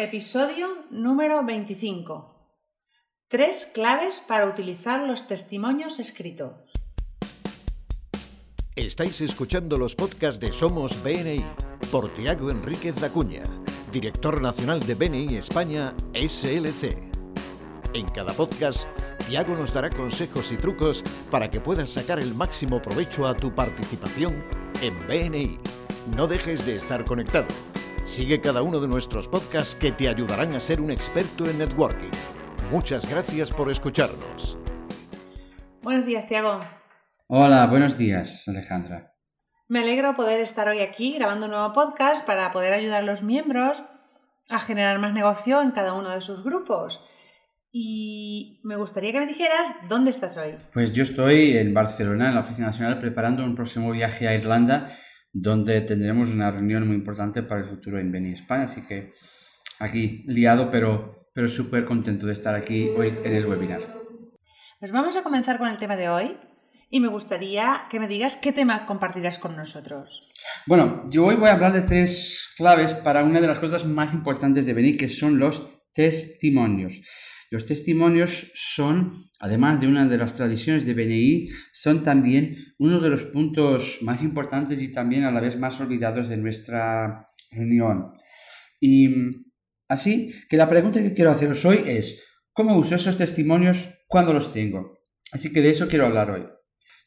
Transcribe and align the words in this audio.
Episodio 0.00 0.68
número 0.92 1.44
25. 1.44 2.54
Tres 3.26 3.68
claves 3.74 4.24
para 4.28 4.46
utilizar 4.46 5.04
los 5.08 5.26
testimonios 5.26 5.98
escritos. 5.98 6.52
Estáis 8.76 9.20
escuchando 9.20 9.76
los 9.76 9.96
podcasts 9.96 10.38
de 10.38 10.52
Somos 10.52 11.02
BNI 11.02 11.44
por 11.90 12.14
Tiago 12.14 12.48
Enríquez 12.52 12.94
Dacuña, 13.00 13.42
director 13.90 14.40
nacional 14.40 14.78
de 14.86 14.94
BNI 14.94 15.36
España 15.36 15.92
SLC. 16.14 16.96
En 17.92 18.06
cada 18.06 18.32
podcast, 18.34 18.86
Tiago 19.28 19.56
nos 19.56 19.74
dará 19.74 19.90
consejos 19.90 20.52
y 20.52 20.56
trucos 20.58 21.02
para 21.28 21.50
que 21.50 21.58
puedas 21.58 21.90
sacar 21.90 22.20
el 22.20 22.36
máximo 22.36 22.80
provecho 22.80 23.26
a 23.26 23.34
tu 23.34 23.52
participación 23.52 24.44
en 24.80 24.96
BNI. 25.08 25.58
No 26.16 26.28
dejes 26.28 26.64
de 26.64 26.76
estar 26.76 27.04
conectado. 27.04 27.48
Sigue 28.08 28.40
cada 28.40 28.62
uno 28.62 28.80
de 28.80 28.88
nuestros 28.88 29.28
podcasts 29.28 29.74
que 29.74 29.92
te 29.92 30.08
ayudarán 30.08 30.54
a 30.54 30.60
ser 30.60 30.80
un 30.80 30.90
experto 30.90 31.44
en 31.44 31.58
networking. 31.58 32.10
Muchas 32.70 33.08
gracias 33.08 33.50
por 33.50 33.70
escucharnos. 33.70 34.56
Buenos 35.82 36.06
días, 36.06 36.26
Tiago. 36.26 36.64
Hola, 37.26 37.66
buenos 37.66 37.98
días, 37.98 38.48
Alejandra. 38.48 39.12
Me 39.68 39.80
alegro 39.80 40.16
poder 40.16 40.40
estar 40.40 40.68
hoy 40.68 40.80
aquí 40.80 41.16
grabando 41.16 41.44
un 41.44 41.52
nuevo 41.52 41.74
podcast 41.74 42.24
para 42.24 42.50
poder 42.50 42.72
ayudar 42.72 43.02
a 43.02 43.06
los 43.06 43.22
miembros 43.22 43.82
a 44.48 44.58
generar 44.58 44.98
más 44.98 45.12
negocio 45.12 45.60
en 45.60 45.72
cada 45.72 45.92
uno 45.92 46.08
de 46.08 46.22
sus 46.22 46.42
grupos. 46.42 47.04
Y 47.70 48.62
me 48.64 48.76
gustaría 48.76 49.12
que 49.12 49.20
me 49.20 49.26
dijeras 49.26 49.74
dónde 49.86 50.10
estás 50.10 50.38
hoy. 50.38 50.56
Pues 50.72 50.94
yo 50.94 51.02
estoy 51.02 51.58
en 51.58 51.74
Barcelona, 51.74 52.28
en 52.28 52.36
la 52.36 52.40
Oficina 52.40 52.68
Nacional, 52.68 53.00
preparando 53.00 53.44
un 53.44 53.54
próximo 53.54 53.92
viaje 53.92 54.26
a 54.26 54.34
Irlanda 54.34 54.88
donde 55.32 55.80
tendremos 55.82 56.30
una 56.30 56.50
reunión 56.50 56.86
muy 56.86 56.96
importante 56.96 57.42
para 57.42 57.60
el 57.60 57.66
futuro 57.66 57.98
en 57.98 58.10
Beni 58.10 58.32
España. 58.32 58.64
Así 58.64 58.82
que 58.82 59.12
aquí 59.78 60.24
liado, 60.26 60.70
pero, 60.70 61.28
pero 61.34 61.48
súper 61.48 61.84
contento 61.84 62.26
de 62.26 62.32
estar 62.32 62.54
aquí 62.54 62.90
hoy 62.96 63.12
en 63.24 63.34
el 63.34 63.46
webinar. 63.46 63.80
Pues 64.80 64.92
vamos 64.92 65.16
a 65.16 65.22
comenzar 65.22 65.58
con 65.58 65.68
el 65.68 65.78
tema 65.78 65.96
de 65.96 66.08
hoy 66.08 66.36
y 66.90 67.00
me 67.00 67.08
gustaría 67.08 67.82
que 67.90 68.00
me 68.00 68.08
digas 68.08 68.36
qué 68.36 68.52
tema 68.52 68.86
compartirás 68.86 69.38
con 69.38 69.56
nosotros. 69.56 70.30
Bueno, 70.66 71.04
yo 71.08 71.26
hoy 71.26 71.36
voy 71.36 71.48
a 71.48 71.52
hablar 71.52 71.72
de 71.72 71.82
tres 71.82 72.52
claves 72.56 72.94
para 72.94 73.24
una 73.24 73.40
de 73.40 73.46
las 73.46 73.58
cosas 73.58 73.84
más 73.84 74.14
importantes 74.14 74.66
de 74.66 74.72
Beni, 74.72 74.96
que 74.96 75.08
son 75.08 75.38
los 75.38 75.70
testimonios. 75.92 77.02
Los 77.50 77.64
testimonios 77.64 78.52
son, 78.54 79.10
además 79.40 79.80
de 79.80 79.86
una 79.86 80.06
de 80.06 80.18
las 80.18 80.34
tradiciones 80.34 80.84
de 80.84 80.92
BNI, 80.92 81.48
son 81.72 82.02
también 82.02 82.74
uno 82.78 83.00
de 83.00 83.08
los 83.08 83.24
puntos 83.24 84.00
más 84.02 84.22
importantes 84.22 84.82
y 84.82 84.92
también 84.92 85.24
a 85.24 85.30
la 85.30 85.40
vez 85.40 85.58
más 85.58 85.80
olvidados 85.80 86.28
de 86.28 86.36
nuestra 86.36 87.30
reunión. 87.50 88.12
Y 88.80 89.08
así 89.88 90.34
que 90.50 90.58
la 90.58 90.68
pregunta 90.68 91.02
que 91.02 91.14
quiero 91.14 91.30
haceros 91.30 91.64
hoy 91.64 91.82
es, 91.86 92.22
¿cómo 92.52 92.76
uso 92.76 92.94
esos 92.94 93.16
testimonios 93.16 93.88
cuando 94.06 94.34
los 94.34 94.52
tengo? 94.52 94.98
Así 95.32 95.50
que 95.52 95.62
de 95.62 95.70
eso 95.70 95.88
quiero 95.88 96.06
hablar 96.06 96.30
hoy. 96.30 96.44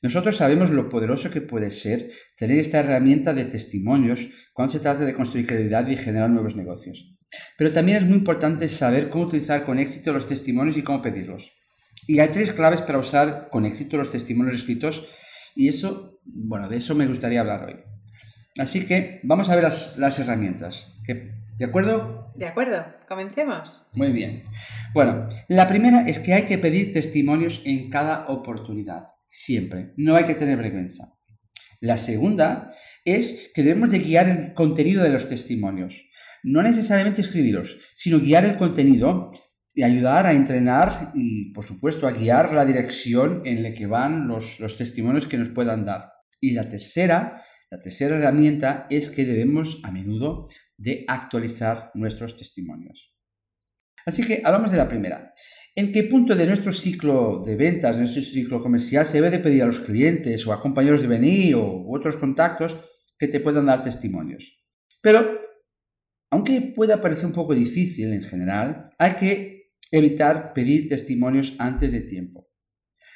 Nosotros 0.02 0.38
sabemos 0.38 0.72
lo 0.72 0.89
poderoso 0.89 1.30
que 1.30 1.42
puede 1.42 1.70
ser 1.70 2.09
tener 2.36 2.58
esta 2.58 2.80
herramienta 2.80 3.33
de 3.36 3.45
testimonios 3.45 4.30
cuando 4.53 4.73
se 4.73 4.80
trata 4.80 5.05
de 5.05 5.14
construir 5.14 5.45
credibilidad 5.45 5.88
y 5.88 5.98
generar 5.98 6.31
nuevos 6.31 6.55
negocios. 6.55 7.20
Pero 7.58 7.72
también 7.72 7.98
es 7.98 8.06
muy 8.06 8.18
importante 8.18 8.68
saber 8.68 9.10
cómo 9.10 9.26
utilizar 9.26 9.66
con 9.66 9.80
éxito 9.80 10.14
los 10.14 10.28
testimonios 10.28 10.78
y 10.78 10.84
cómo 10.84 11.02
pedirlos. 11.02 11.52
Y 12.08 12.20
hay 12.20 12.30
tres 12.30 12.54
claves 12.54 12.82
para 12.82 13.00
usar 13.00 13.50
con 13.52 13.66
éxito 13.66 13.98
los 13.98 14.12
testimonios 14.12 14.56
escritos 14.56 15.08
y 15.56 15.68
eso, 15.68 16.20
bueno, 16.26 16.68
de 16.68 16.78
eso 16.78 16.96
me 16.96 17.08
gustaría 17.08 17.42
hablar 17.42 17.66
hoy. 17.66 17.76
Así 18.58 18.86
que 18.86 19.20
vamos 19.23 19.50
a 19.50 19.56
ver 19.56 19.64
las, 19.64 20.20
herramientas. 20.20 20.94
¿De 21.58 21.66
acuerdo? 21.66 22.32
De 22.36 22.48
acuerdo, 22.48 22.86
comencemos. 23.08 23.86
Muy 23.94 24.12
bien. 24.12 24.44
Bueno, 24.94 25.30
la 25.48 25.68
primera 25.68 26.08
es 26.08 26.20
que 26.20 26.34
hay 26.34 26.44
que 26.44 26.58
pedir 26.58 26.92
testimonios 26.92 27.62
en 27.66 27.90
cada 27.90 28.26
oportunidad, 28.28 29.04
siempre. 29.28 29.94
No 29.95 30.16
hay 30.16 30.26
que 30.26 30.36
tener 30.36 30.58
vergüenza. 30.58 31.14
La 31.80 31.98
segunda 31.98 32.73
es 33.05 33.52
que 33.54 33.64
debemos 33.64 33.89
de 33.92 34.00
guiar 34.00 34.30
el 34.30 34.54
contenido 34.54 35.04
de 35.04 35.10
los 35.10 35.30
testimonios 35.30 36.10
no 36.44 36.62
necesariamente 36.62 37.22
escribirlos, 37.22 37.78
sino 37.94 38.20
guiar 38.20 38.46
el 38.46 38.58
contenido 38.58 39.30
y 39.76 39.84
ayudar 39.84 40.26
a 40.26 40.34
entrenar 40.34 41.12
y, 41.14 41.54
por 41.54 41.66
supuesto, 41.66 42.08
a 42.08 42.12
guiar 42.12 42.54
la 42.54 42.66
dirección 42.66 43.42
en 43.46 43.64
la 43.64 43.72
que 43.74 43.88
van 43.88 44.28
los, 44.28 44.60
los 44.60 44.78
testimonios 44.78 45.26
que 45.26 45.38
nos 45.38 45.50
puedan 45.50 45.86
dar. 45.86 46.12
Y 46.42 46.52
la 46.52 46.68
tercera, 46.68 47.44
la 47.70 47.80
tercera 47.80 48.18
herramienta 48.18 48.88
es 48.90 49.10
que 49.10 49.26
debemos 49.26 49.80
a 49.84 49.92
menudo 49.92 50.48
de 50.78 51.06
actualizar 51.08 51.92
nuestros 51.94 52.36
testimonios. 52.36 53.16
Así 54.06 54.26
que 54.26 54.42
hablamos 54.44 54.72
de 54.72 54.78
la 54.78 54.88
primera. 54.88 55.32
¿En 55.73 55.94
qué 55.94 56.04
punto 56.04 56.36
de 56.36 56.48
nuestro 56.48 56.73
ciclo 56.73 57.42
de 57.46 57.56
ventas, 57.56 57.96
de 57.96 58.02
nuestro 58.02 58.22
ciclo 58.23 58.60
comercial, 58.60 59.06
se 59.06 59.22
debe 59.22 59.30
de 59.30 59.40
pedir 59.40 59.64
a 59.64 59.68
los 59.68 59.80
clientes 59.80 60.46
o 60.46 60.52
a 60.52 60.62
compañeros 60.62 61.02
de 61.02 61.08
venir 61.08 61.56
o 61.56 61.86
otros 61.90 62.18
contactos 62.18 62.78
que 63.18 63.30
te 63.30 63.40
puedan 63.40 63.68
dar 63.68 63.84
testimonios? 63.84 64.60
Pero 65.02 65.40
aunque 66.31 66.73
pueda 66.75 67.02
parecer 67.02 67.25
un 67.25 67.33
poco 67.33 67.53
difícil 67.53 68.14
en 68.14 68.23
general, 68.23 68.89
hay 68.97 69.14
que 69.15 69.71
evitar 69.92 70.53
pedir 70.53 70.87
testimonios 70.87 71.55
antes 71.59 71.92
de 71.92 72.02
tiempo. 72.02 72.47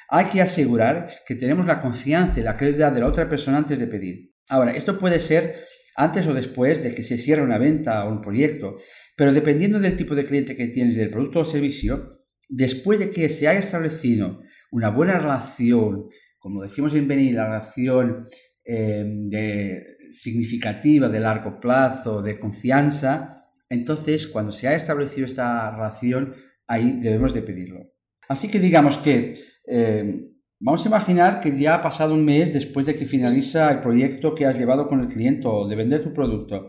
Hay 0.08 0.26
que 0.26 0.42
asegurar 0.42 1.08
que 1.26 1.34
tenemos 1.34 1.66
la 1.66 1.80
confianza 1.80 2.38
y 2.38 2.42
la 2.42 2.56
credibilidad 2.56 2.92
de 2.92 3.00
la 3.00 3.08
otra 3.08 3.28
persona 3.28 3.58
antes 3.58 3.78
de 3.78 3.86
pedir. 3.86 4.34
Ahora, 4.48 4.72
esto 4.72 4.98
puede 4.98 5.18
ser 5.18 5.64
antes 5.96 6.26
o 6.26 6.34
después 6.34 6.82
de 6.82 6.94
que 6.94 7.02
se 7.02 7.16
cierre 7.16 7.42
una 7.42 7.58
venta 7.58 8.04
o 8.04 8.12
un 8.12 8.20
proyecto, 8.20 8.76
pero 9.16 9.32
dependiendo 9.32 9.80
del 9.80 9.96
tipo 9.96 10.14
de 10.14 10.26
cliente 10.26 10.54
que 10.54 10.68
tienes, 10.68 10.96
del 10.96 11.10
producto 11.10 11.40
o 11.40 11.44
servicio, 11.44 12.06
después 12.48 12.98
de 12.98 13.10
que 13.10 13.30
se 13.30 13.48
haya 13.48 13.58
establecido 13.58 14.42
una 14.70 14.90
buena 14.90 15.18
relación, 15.18 16.08
como 16.38 16.62
decimos 16.62 16.94
en 16.94 17.08
Beni, 17.08 17.32
la 17.32 17.46
relación 17.46 18.26
eh, 18.66 19.04
de 19.06 19.96
significativa 20.10 21.08
de 21.08 21.20
largo 21.20 21.60
plazo, 21.60 22.22
de 22.22 22.38
confianza, 22.38 23.50
entonces 23.68 24.26
cuando 24.26 24.52
se 24.52 24.68
ha 24.68 24.74
establecido 24.74 25.26
esta 25.26 25.70
relación, 25.70 26.34
ahí 26.66 26.98
debemos 27.00 27.34
de 27.34 27.42
pedirlo. 27.42 27.92
Así 28.28 28.50
que 28.50 28.58
digamos 28.58 28.98
que 28.98 29.34
eh, 29.66 30.30
vamos 30.58 30.84
a 30.84 30.88
imaginar 30.88 31.40
que 31.40 31.56
ya 31.56 31.76
ha 31.76 31.82
pasado 31.82 32.14
un 32.14 32.24
mes 32.24 32.52
después 32.52 32.86
de 32.86 32.96
que 32.96 33.06
finaliza 33.06 33.70
el 33.70 33.80
proyecto 33.80 34.34
que 34.34 34.46
has 34.46 34.58
llevado 34.58 34.86
con 34.86 35.00
el 35.00 35.08
cliente 35.08 35.46
o 35.46 35.66
de 35.68 35.76
vender 35.76 36.02
tu 36.02 36.12
producto. 36.12 36.68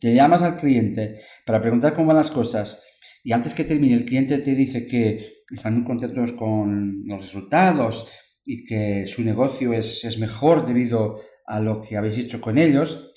Te 0.00 0.14
llamas 0.14 0.42
al 0.42 0.56
cliente 0.56 1.20
para 1.44 1.60
preguntar 1.60 1.94
cómo 1.94 2.08
van 2.08 2.18
las 2.18 2.30
cosas 2.30 2.80
y 3.24 3.32
antes 3.32 3.54
que 3.54 3.64
termine 3.64 3.94
el 3.94 4.04
cliente 4.04 4.38
te 4.38 4.54
dice 4.54 4.86
que 4.86 5.28
están 5.50 5.74
muy 5.74 5.84
contentos 5.84 6.32
con 6.32 7.02
los 7.04 7.20
resultados 7.20 8.08
y 8.50 8.64
que 8.64 9.06
su 9.06 9.22
negocio 9.22 9.74
es, 9.74 10.02
es 10.06 10.18
mejor 10.18 10.66
debido 10.66 11.20
a 11.46 11.60
lo 11.60 11.82
que 11.82 11.98
habéis 11.98 12.16
hecho 12.16 12.40
con 12.40 12.56
ellos. 12.56 13.12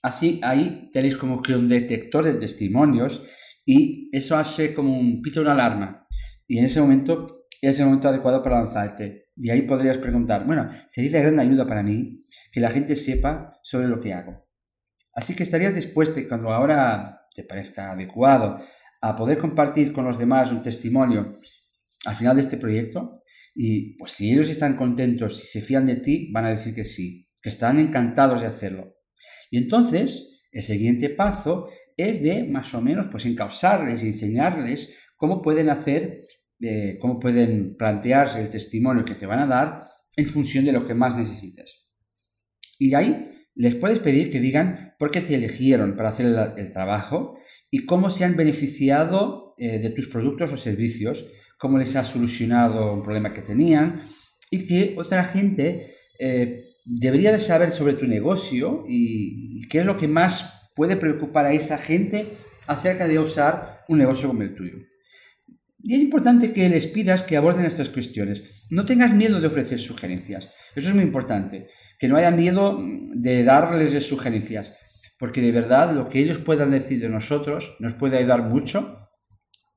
Así 0.00 0.40
ahí 0.44 0.90
tenéis 0.92 1.16
como 1.16 1.42
que 1.42 1.56
un 1.56 1.66
detector 1.66 2.24
de 2.24 2.34
testimonios 2.34 3.20
y 3.64 4.08
eso 4.16 4.36
hace 4.36 4.72
como 4.72 4.96
un 4.96 5.22
pito 5.22 5.40
una 5.40 5.52
alarma. 5.52 6.06
Y 6.46 6.58
en 6.58 6.66
ese 6.66 6.80
momento 6.80 7.48
es 7.60 7.80
el 7.80 7.86
momento 7.86 8.08
adecuado 8.08 8.44
para 8.44 8.60
lanzarte. 8.60 9.30
Y 9.36 9.50
ahí 9.50 9.62
podrías 9.62 9.98
preguntar, 9.98 10.46
bueno, 10.46 10.70
sería 10.86 11.10
de 11.10 11.20
gran 11.20 11.40
ayuda 11.40 11.66
para 11.66 11.82
mí 11.82 12.20
que 12.52 12.60
la 12.60 12.70
gente 12.70 12.94
sepa 12.94 13.58
sobre 13.64 13.88
lo 13.88 14.00
que 14.00 14.12
hago. 14.12 14.46
Así 15.12 15.34
que 15.34 15.42
estarías 15.42 15.74
dispuesto, 15.74 16.20
cuando 16.28 16.52
ahora 16.52 17.26
te 17.34 17.42
parezca 17.42 17.90
adecuado, 17.90 18.60
a 19.00 19.16
poder 19.16 19.38
compartir 19.38 19.92
con 19.92 20.04
los 20.04 20.16
demás 20.16 20.52
un 20.52 20.62
testimonio 20.62 21.34
al 22.04 22.14
final 22.14 22.36
de 22.36 22.42
este 22.42 22.56
proyecto. 22.56 23.24
Y 23.56 23.96
pues 23.96 24.12
si 24.12 24.30
ellos 24.30 24.50
están 24.50 24.76
contentos, 24.76 25.42
y 25.42 25.46
se 25.46 25.60
fían 25.60 25.86
de 25.86 25.96
ti, 25.96 26.30
van 26.30 26.44
a 26.44 26.50
decir 26.50 26.74
que 26.74 26.84
sí 26.84 27.26
que 27.46 27.50
están 27.50 27.78
encantados 27.78 28.40
de 28.40 28.48
hacerlo. 28.48 28.96
Y 29.52 29.58
entonces, 29.58 30.42
el 30.50 30.64
siguiente 30.64 31.10
paso 31.10 31.68
es 31.96 32.20
de 32.20 32.42
más 32.42 32.74
o 32.74 32.80
menos 32.80 33.06
pues 33.08 33.24
encauzarles 33.24 34.02
y 34.02 34.08
enseñarles 34.08 34.92
cómo 35.16 35.42
pueden 35.42 35.70
hacer, 35.70 36.22
eh, 36.60 36.98
cómo 37.00 37.20
pueden 37.20 37.76
plantearse 37.76 38.40
el 38.40 38.50
testimonio 38.50 39.04
que 39.04 39.14
te 39.14 39.26
van 39.26 39.38
a 39.38 39.46
dar 39.46 39.82
en 40.16 40.26
función 40.26 40.64
de 40.64 40.72
lo 40.72 40.84
que 40.84 40.94
más 40.94 41.16
necesites. 41.16 41.86
Y 42.80 42.94
ahí 42.94 43.46
les 43.54 43.76
puedes 43.76 44.00
pedir 44.00 44.28
que 44.28 44.40
digan 44.40 44.94
por 44.98 45.12
qué 45.12 45.20
te 45.20 45.36
eligieron 45.36 45.94
para 45.94 46.08
hacer 46.08 46.26
el, 46.56 46.70
trabajo 46.72 47.38
y 47.70 47.86
cómo 47.86 48.10
se 48.10 48.24
han 48.24 48.36
beneficiado 48.36 49.54
eh, 49.56 49.78
de 49.78 49.90
tus 49.90 50.08
productos 50.08 50.52
o 50.52 50.56
servicios, 50.56 51.30
cómo 51.56 51.78
les 51.78 51.96
ha 51.96 52.04
solucionado 52.04 52.92
un 52.92 53.02
problema 53.02 53.32
que 53.32 53.42
tenían 53.42 54.02
y 54.50 54.66
que 54.66 54.94
otra 54.98 55.24
gente 55.24 55.96
eh, 56.18 56.66
debería 56.84 57.32
de 57.32 57.40
saber 57.40 57.72
sobre 57.72 57.94
tu 57.94 58.06
negocio 58.06 58.84
y, 58.86 59.66
qué 59.68 59.80
es 59.80 59.86
lo 59.86 59.96
que 59.96 60.08
más 60.08 60.70
puede 60.74 60.96
preocupar 60.96 61.46
a 61.46 61.52
esa 61.52 61.78
gente 61.78 62.32
acerca 62.66 63.08
de 63.08 63.18
usar 63.18 63.84
un 63.88 63.98
negocio 63.98 64.28
como 64.28 64.42
el 64.42 64.54
tuyo. 64.54 64.76
Y 65.82 65.94
es 65.94 66.00
importante 66.00 66.52
que 66.52 66.68
les 66.68 66.86
pidas 66.86 67.22
que 67.22 67.36
aborden 67.36 67.64
estas 67.64 67.90
cuestiones. 67.90 68.66
No 68.70 68.84
tengas 68.84 69.14
miedo 69.14 69.40
de 69.40 69.46
ofrecer 69.46 69.78
sugerencias. 69.78 70.50
Eso 70.74 70.88
es 70.88 70.94
muy 70.94 71.04
importante. 71.04 71.68
Que 71.98 72.08
no 72.08 72.16
haya 72.16 72.30
miedo 72.30 72.78
de 73.14 73.44
darles 73.44 74.04
sugerencias. 74.04 74.74
porque 75.18 75.40
de 75.40 75.50
verdad 75.50 75.94
lo 75.94 76.10
que 76.10 76.18
ellos 76.18 76.38
puedan 76.38 76.70
decir 76.70 77.00
de 77.00 77.08
nosotros 77.08 77.74
nos 77.78 77.94
puede 77.94 78.18
ayudar 78.18 78.42
mucho, 78.42 78.98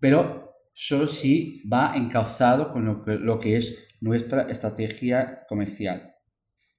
pero 0.01 0.48
solo 0.81 1.07
si 1.07 1.61
va 1.67 1.91
encauzado 1.93 2.71
con 2.71 2.85
lo 2.85 3.39
que, 3.39 3.57
es 3.57 3.89
nuestra 3.99 4.43
estrategia 4.43 5.41
comercial. 5.49 6.15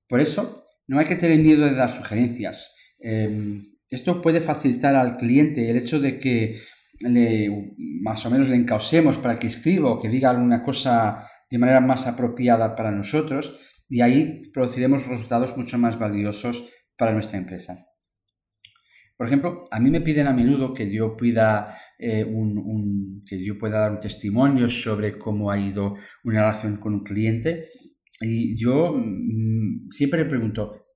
Por 0.08 0.20
eso, 0.20 0.60
no 0.88 0.98
hay 0.98 1.04
que 1.04 1.16
tener 1.16 1.38
miedo 1.38 1.66
de 1.66 1.74
dar 1.74 1.94
sugerencias. 1.94 2.74
Em, 2.98 3.62
esto 3.90 4.22
puede 4.22 4.40
facilitar 4.40 4.94
al 4.94 5.18
cliente 5.18 5.68
el 5.68 5.76
hecho 5.76 6.00
de 6.00 6.18
que 6.18 6.60
le, 7.00 7.74
más 7.76 8.24
o 8.24 8.30
menos 8.30 8.48
le 8.48 8.56
encausemos 8.56 9.18
para 9.18 9.38
que 9.38 9.48
escriba 9.48 9.90
o 9.90 10.00
que 10.00 10.08
diga 10.08 10.30
alguna 10.30 10.62
cosa 10.62 11.28
de 11.50 11.58
manera 11.58 11.80
más 11.80 12.06
apropiada 12.06 12.74
para 12.74 12.90
nosotros 12.90 13.58
y 13.86 14.00
ahí 14.00 14.50
produciremos 14.54 15.06
resultados 15.06 15.54
mucho 15.58 15.76
más 15.76 15.98
valiosos 15.98 16.70
para 16.96 17.12
nuestra 17.12 17.36
empresa. 17.36 17.86
Por 19.18 19.26
ejemplo, 19.26 19.68
a 19.70 19.78
mí 19.78 19.90
me 19.90 20.00
piden 20.00 20.26
a 20.26 20.32
menudo 20.32 20.72
que 20.72 20.90
yo 20.90 21.18
pueda, 21.18 21.78
eh, 22.00 22.26
que 23.26 23.44
yo 23.44 23.58
pueda 23.58 23.80
dar 23.80 23.92
un 23.92 24.00
testimonio 24.00 24.68
sobre 24.68 25.18
cómo 25.18 25.50
ha 25.50 25.58
ido 25.58 25.96
una 26.24 26.40
relación 26.40 26.78
con 26.78 26.94
un 26.94 27.04
cliente 27.04 27.64
y 28.20 28.56
yo 28.56 28.94
mm, 28.96 29.90
siempre 29.90 30.24
le 30.24 30.30
pregunto, 30.30 30.86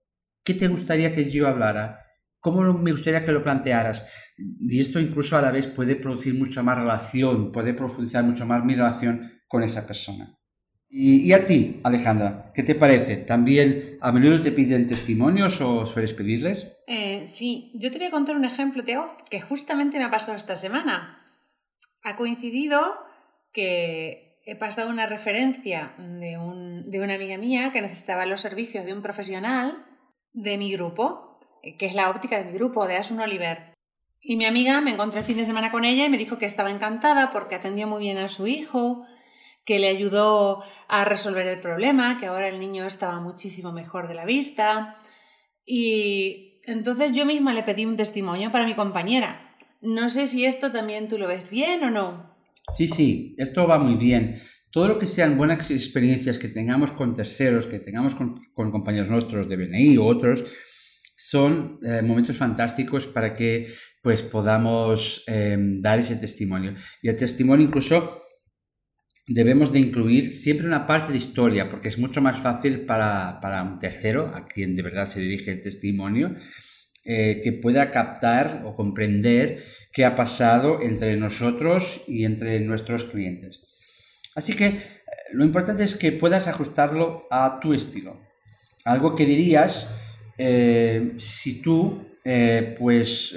¿qué 0.44 0.54
te 0.54 0.68
gustaría 0.68 1.12
que 1.12 1.30
yo 1.30 1.48
hablara? 1.48 2.00
¿Cómo 2.40 2.74
me 2.74 2.92
gustaría 2.92 3.24
que 3.24 3.32
lo 3.32 3.42
plantearas? 3.42 4.06
Y 4.36 4.80
esto 4.80 5.00
incluso 5.00 5.36
a 5.36 5.42
la 5.42 5.50
vez 5.50 5.66
puede 5.66 5.96
producir 5.96 6.34
mucha 6.34 6.62
más 6.62 6.76
relación, 6.76 7.52
puede 7.52 7.72
profundizar 7.72 8.24
mucho 8.24 8.44
más 8.44 8.64
mi 8.64 8.74
relación 8.74 9.32
con 9.48 9.62
esa 9.62 9.86
persona. 9.86 10.36
Y, 10.96 11.32
a 11.32 11.44
ti, 11.44 11.80
Alejandra, 11.82 12.52
¿qué 12.54 12.62
te 12.62 12.76
parece? 12.76 13.16
¿También 13.16 13.98
a 14.00 14.12
menudo 14.12 14.40
te 14.40 14.52
piden 14.52 14.86
testimonios 14.86 15.60
o 15.60 15.86
sueles 15.86 16.12
pedirles? 16.12 16.72
Eh, 16.86 17.26
sí, 17.26 17.72
yo 17.74 17.90
te 17.90 17.98
voy 17.98 18.06
a 18.06 18.10
contar 18.12 18.36
un 18.36 18.44
ejemplo, 18.44 18.84
Teo, 18.84 19.10
que 19.28 19.40
justamente 19.40 19.98
me 19.98 20.04
ha 20.04 20.10
pasado 20.12 20.36
esta 20.36 20.54
semana. 20.54 21.20
Ha 22.04 22.14
coincidido 22.14 22.80
que 23.52 24.38
he 24.46 24.54
pasado 24.54 24.88
una 24.88 25.06
referencia 25.06 25.96
de, 25.98 26.38
de 26.86 27.00
una 27.00 27.14
amiga 27.14 27.38
mía 27.38 27.72
que 27.72 27.82
necesitaba 27.82 28.24
los 28.24 28.40
servicios 28.40 28.86
de 28.86 28.92
un 28.92 29.02
profesional 29.02 29.84
de 30.32 30.58
mi 30.58 30.70
grupo, 30.70 31.40
que 31.76 31.86
es 31.86 31.94
la 31.96 32.08
óptica 32.08 32.38
de 32.38 32.44
mi 32.44 32.52
grupo, 32.52 32.86
de 32.86 32.98
Asun 32.98 33.18
Oliver. 33.18 33.74
Y 34.20 34.36
mi 34.36 34.44
amiga 34.44 34.80
me 34.80 34.92
encontré 34.92 35.18
el 35.18 35.26
fin 35.26 35.38
de 35.38 35.44
semana 35.44 35.72
con 35.72 35.84
ella 35.84 36.06
y 36.06 36.08
me 36.08 36.18
dijo 36.18 36.38
que 36.38 36.46
estaba 36.46 36.70
encantada 36.70 37.32
porque 37.32 37.56
atendió 37.56 37.88
muy 37.88 38.04
bien 38.04 38.18
a 38.18 38.28
su 38.28 38.46
hijo, 38.46 39.04
que 39.64 39.78
le 39.78 39.88
ayudó 39.88 40.62
a 40.88 41.04
resolver 41.04 41.46
el 41.46 41.60
problema, 41.60 42.18
que 42.20 42.26
ahora 42.26 42.48
el 42.48 42.60
niño 42.60 42.84
estaba 42.86 43.20
muchísimo 43.20 43.72
mejor 43.72 44.08
de 44.08 44.14
la 44.14 44.24
vista. 44.24 44.98
Y 45.64 46.60
entonces 46.64 47.12
yo 47.12 47.24
misma 47.24 47.54
le 47.54 47.62
pedí 47.62 47.86
un 47.86 47.96
testimonio 47.96 48.52
para 48.52 48.66
mi 48.66 48.74
compañera. 48.74 49.56
No 49.80 50.10
sé 50.10 50.26
si 50.26 50.44
esto 50.44 50.72
también 50.72 51.08
tú 51.08 51.18
lo 51.18 51.28
ves 51.28 51.48
bien 51.50 51.82
o 51.84 51.90
no. 51.90 52.34
Sí, 52.74 52.88
sí, 52.88 53.34
esto 53.38 53.66
va 53.66 53.78
muy 53.78 53.96
bien. 53.96 54.40
Todo 54.70 54.88
lo 54.88 54.98
que 54.98 55.06
sean 55.06 55.36
buenas 55.36 55.70
experiencias 55.70 56.38
que 56.38 56.48
tengamos 56.48 56.90
con 56.90 57.14
terceros, 57.14 57.66
que 57.66 57.78
tengamos 57.78 58.14
con, 58.14 58.40
compañeros 58.54 59.08
nuestros 59.08 59.48
de 59.48 59.56
BNI 59.56 59.98
u 59.98 60.04
otros, 60.04 60.44
son 61.16 61.78
eh, 61.84 62.02
momentos 62.02 62.36
fantásticos 62.36 63.06
para 63.06 63.32
que 63.32 63.72
pues 64.02 64.22
podamos 64.22 65.24
eh, 65.26 65.56
dar 65.58 65.98
ese 66.00 66.16
testimonio. 66.16 66.74
Y 67.02 67.08
el 67.08 67.16
testimonio 67.16 67.66
incluso 67.66 68.23
debemos 69.26 69.72
de 69.72 69.80
incluir 69.80 70.32
siempre 70.32 70.66
una 70.66 70.86
parte 70.86 71.12
de 71.12 71.18
historia, 71.18 71.70
porque 71.70 71.88
es 71.88 71.98
mucho 71.98 72.20
más 72.20 72.40
fácil 72.40 72.80
para, 72.84 73.62
un 73.62 73.78
tercero, 73.78 74.30
a 74.34 74.44
quien 74.44 74.76
de 74.76 74.82
verdad 74.82 75.08
se 75.08 75.20
dirige 75.20 75.52
el 75.52 75.60
testimonio, 75.60 76.36
eh, 77.04 77.40
que 77.42 77.52
pueda 77.52 77.90
captar 77.90 78.62
o 78.64 78.74
comprender 78.74 79.64
qué 79.92 80.04
ha 80.04 80.16
pasado 80.16 80.80
entre 80.82 81.16
nosotros 81.16 82.02
y 82.06 82.24
entre 82.24 82.60
nuestros 82.60 83.04
clientes. 83.04 83.60
Así 84.34 84.54
que 84.54 84.66
eh, 84.66 84.80
lo 85.32 85.44
importante 85.44 85.84
es 85.84 85.96
que 85.96 86.12
puedas 86.12 86.46
ajustarlo 86.46 87.26
a 87.30 87.58
tu 87.60 87.72
estilo. 87.72 88.20
Algo 88.84 89.14
que 89.14 89.24
dirías 89.24 89.88
eh, 90.36 91.14
si 91.16 91.62
tú, 91.62 92.08
pues, 92.78 93.34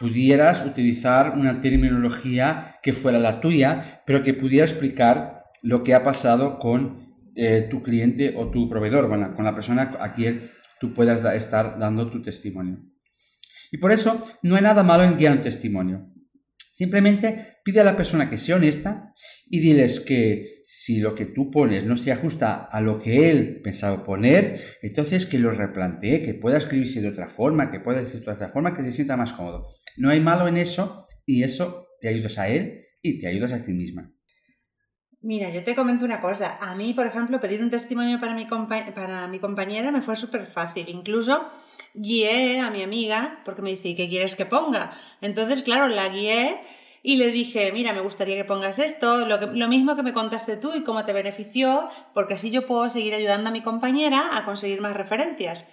pudieras 0.00 0.64
utilizar 0.64 1.34
una 1.36 1.60
terminología 1.60 2.78
que 2.82 2.94
fuera 2.94 3.18
la 3.18 3.40
tuya, 3.40 4.02
pero 4.06 4.22
que 4.22 4.32
pudiera 4.32 4.64
explicar 4.64 5.44
lo 5.62 5.82
que 5.82 5.94
ha 5.94 6.02
pasado 6.02 6.58
con 6.58 7.14
eh, 7.36 7.68
tu 7.70 7.82
cliente 7.82 8.34
o 8.34 8.50
tu 8.50 8.68
proveedor, 8.68 9.08
bueno, 9.08 9.34
con 9.34 9.44
la 9.44 9.54
persona 9.54 9.94
a 10.00 10.12
quien 10.14 10.40
tú 10.80 10.94
puedas 10.94 11.22
estar 11.36 11.78
dando 11.78 12.10
tu 12.10 12.22
testimonio. 12.22 12.78
Y 13.70 13.76
por 13.76 13.92
eso 13.92 14.26
no 14.42 14.56
hay 14.56 14.62
nada 14.62 14.82
malo 14.82 15.04
en 15.04 15.18
guiar 15.18 15.36
un 15.36 15.42
testimonio. 15.42 16.08
Simplemente 16.80 17.58
pide 17.62 17.80
a 17.80 17.84
la 17.84 17.94
persona 17.94 18.30
que 18.30 18.38
sea 18.38 18.56
honesta 18.56 19.12
y 19.44 19.60
diles 19.60 20.00
que 20.00 20.62
si 20.64 20.98
lo 20.98 21.14
que 21.14 21.26
tú 21.26 21.50
pones 21.50 21.84
no 21.84 21.98
se 21.98 22.10
ajusta 22.10 22.54
a 22.64 22.80
lo 22.80 22.98
que 22.98 23.28
él 23.28 23.60
pensaba 23.62 24.02
poner, 24.02 24.78
entonces 24.80 25.26
que 25.26 25.38
lo 25.38 25.50
replantee, 25.50 26.22
que 26.22 26.32
pueda 26.32 26.56
escribirse 26.56 27.02
de 27.02 27.10
otra 27.10 27.28
forma, 27.28 27.70
que 27.70 27.80
pueda 27.80 28.00
decir 28.00 28.24
de 28.24 28.30
otra 28.30 28.48
forma, 28.48 28.72
que 28.72 28.82
se 28.82 28.94
sienta 28.94 29.18
más 29.18 29.34
cómodo. 29.34 29.66
No 29.98 30.08
hay 30.08 30.20
malo 30.20 30.48
en 30.48 30.56
eso 30.56 31.06
y 31.26 31.42
eso 31.42 31.86
te 32.00 32.08
ayudas 32.08 32.38
a 32.38 32.48
él 32.48 32.86
y 33.02 33.18
te 33.18 33.26
ayudas 33.26 33.52
a 33.52 33.62
ti 33.62 33.74
misma. 33.74 34.14
Mira, 35.22 35.50
yo 35.50 35.62
te 35.62 35.74
comento 35.74 36.06
una 36.06 36.22
cosa. 36.22 36.56
A 36.62 36.74
mí, 36.74 36.94
por 36.94 37.06
ejemplo, 37.06 37.40
pedir 37.40 37.62
un 37.62 37.68
testimonio 37.68 38.18
para 38.18 38.32
mi, 38.32 38.46
para 38.46 39.28
mi 39.28 39.38
compañera 39.38 39.92
me 39.92 40.00
fue 40.00 40.16
súper 40.16 40.46
fácil. 40.46 40.88
Incluso 40.88 41.46
guié 41.92 42.60
a 42.60 42.70
mi 42.70 42.82
amiga 42.82 43.42
porque 43.44 43.60
me 43.60 43.68
dice, 43.68 43.94
¿qué 43.94 44.08
quieres 44.08 44.34
que 44.34 44.46
ponga? 44.46 44.96
Entonces, 45.20 45.62
claro, 45.62 45.88
la 45.88 46.08
guié 46.08 46.60
y 47.02 47.16
le 47.16 47.30
dije, 47.30 47.70
mira, 47.72 47.92
me 47.92 48.00
gustaría 48.00 48.36
que 48.36 48.44
pongas 48.44 48.78
esto, 48.78 49.26
lo, 49.26 49.38
lo 49.38 49.68
mismo 49.68 49.96
que 49.96 50.02
me 50.02 50.12
contaste 50.12 50.56
tú 50.56 50.72
y 50.74 50.82
cómo 50.82 51.04
te 51.04 51.12
benefició, 51.12 51.88
porque 52.14 52.34
así 52.34 52.50
yo 52.50 52.66
puedo 52.66 52.90
seguir 52.90 53.14
ayudando 53.14 53.48
a 53.48 53.52
mi 53.52 53.62
compañera 53.62 54.36
a 54.36 54.44
conseguir 54.44 54.80
más 54.80 54.96
referencias. 54.96 55.64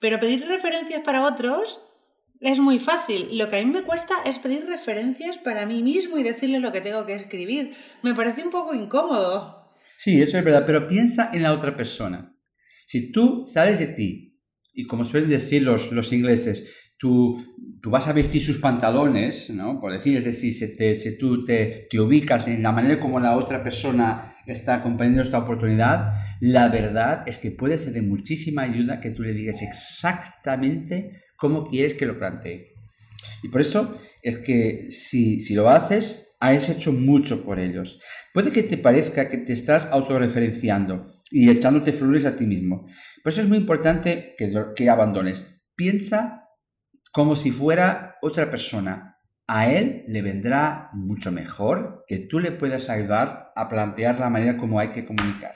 Pero 0.00 0.20
pedir 0.20 0.46
referencias 0.46 1.02
para 1.02 1.26
otros 1.26 1.80
es 2.40 2.60
muy 2.60 2.78
fácil. 2.78 3.36
Lo 3.36 3.48
que 3.48 3.56
a 3.56 3.64
mí 3.64 3.70
me 3.70 3.82
cuesta 3.82 4.14
es 4.24 4.38
pedir 4.38 4.66
referencias 4.66 5.38
para 5.38 5.66
mí 5.66 5.82
mismo 5.82 6.18
y 6.18 6.22
decirle 6.22 6.60
lo 6.60 6.72
que 6.72 6.80
tengo 6.80 7.04
que 7.06 7.14
escribir. 7.14 7.74
Me 8.02 8.14
parece 8.14 8.44
un 8.44 8.50
poco 8.50 8.74
incómodo. 8.74 9.74
Sí, 9.96 10.20
eso 10.22 10.38
es 10.38 10.44
verdad, 10.44 10.64
pero 10.66 10.86
piensa 10.86 11.30
en 11.32 11.42
la 11.42 11.52
otra 11.52 11.76
persona. 11.76 12.34
Si 12.86 13.10
tú 13.10 13.44
sales 13.44 13.78
de 13.78 13.88
ti, 13.88 14.40
y 14.72 14.86
como 14.86 15.04
suelen 15.04 15.28
decir 15.28 15.62
los, 15.62 15.90
los 15.90 16.12
ingleses, 16.12 16.87
tú, 16.98 17.78
tú 17.80 17.90
vas 17.90 18.08
a 18.08 18.12
vestir 18.12 18.42
sus 18.42 18.58
pantalones, 18.58 19.50
¿no? 19.50 19.80
Por 19.80 19.92
decir, 19.92 20.18
es 20.18 20.24
decir, 20.24 20.52
si, 20.52 21.18
tú 21.18 21.44
te, 21.44 21.86
te, 21.88 22.00
ubicas 22.00 22.48
en 22.48 22.62
la 22.62 22.72
manera 22.72 23.00
como 23.00 23.20
la 23.20 23.36
otra 23.36 23.62
persona 23.62 24.36
está 24.46 24.82
comprendiendo 24.82 25.22
esta 25.22 25.38
oportunidad, 25.38 26.12
la 26.40 26.68
verdad 26.68 27.22
es 27.26 27.38
que 27.38 27.50
puede 27.50 27.78
ser 27.78 27.92
de 27.92 28.02
muchísima 28.02 28.62
ayuda 28.62 29.00
que 29.00 29.10
tú 29.10 29.22
le 29.22 29.32
digas 29.32 29.62
exactamente 29.62 31.22
cómo 31.36 31.64
quieres 31.64 31.94
que 31.94 32.06
lo 32.06 32.18
plantee. 32.18 32.74
Y 33.42 33.48
por 33.48 33.60
eso 33.60 33.98
es 34.22 34.38
que 34.38 34.90
si, 34.90 35.40
si 35.40 35.54
lo 35.54 35.68
haces, 35.68 36.36
has 36.40 36.68
hecho 36.68 36.92
mucho 36.92 37.44
por 37.44 37.58
ellos. 37.58 38.00
Puede 38.32 38.50
que 38.50 38.62
te 38.62 38.78
parezca 38.78 39.28
que 39.28 39.38
te 39.38 39.52
estás 39.52 39.86
autorreferenciando 39.86 41.04
y 41.30 41.50
echándote 41.50 41.92
flores 41.92 42.26
a 42.26 42.36
ti 42.36 42.46
mismo. 42.46 42.86
Por 43.22 43.32
eso 43.32 43.42
es 43.42 43.48
muy 43.48 43.58
importante 43.58 44.34
que, 44.36 44.52
que 44.74 44.90
abandones. 44.90 45.44
Piensa 45.76 46.37
como 47.18 47.34
si 47.34 47.50
fuera 47.50 48.16
otra 48.22 48.48
persona. 48.48 49.18
A 49.48 49.68
él 49.68 50.04
le 50.06 50.22
vendrá 50.22 50.88
mucho 50.92 51.32
mejor 51.32 52.04
que 52.06 52.18
tú 52.18 52.38
le 52.38 52.52
puedas 52.52 52.88
ayudar 52.88 53.50
a 53.56 53.68
plantear 53.68 54.20
la 54.20 54.30
manera 54.30 54.56
como 54.56 54.78
hay 54.78 54.90
que 54.90 55.04
comunicar. 55.04 55.50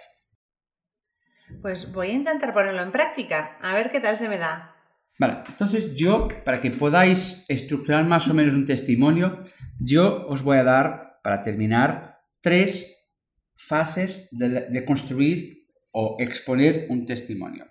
Pues 1.60 1.92
voy 1.92 2.08
a 2.08 2.14
intentar 2.14 2.52
ponerlo 2.52 2.82
en 2.82 2.90
práctica, 2.90 3.58
a 3.62 3.74
ver 3.74 3.92
qué 3.92 4.00
tal 4.00 4.16
se 4.16 4.28
me 4.28 4.38
da. 4.38 4.74
Vale, 5.20 5.44
entonces 5.48 5.94
yo, 5.94 6.26
para 6.44 6.58
que 6.58 6.72
podáis 6.72 7.44
estructurar 7.46 8.04
más 8.06 8.26
o 8.26 8.34
menos 8.34 8.54
un 8.54 8.66
testimonio, 8.66 9.44
yo 9.78 10.26
os 10.26 10.42
voy 10.42 10.56
a 10.56 10.64
dar, 10.64 11.20
para 11.22 11.42
terminar, 11.42 12.18
tres 12.40 13.06
fases 13.54 14.28
de, 14.32 14.62
de 14.62 14.84
construir 14.84 15.68
o 15.92 16.16
exponer 16.18 16.86
un 16.88 17.06
testimonio. 17.06 17.66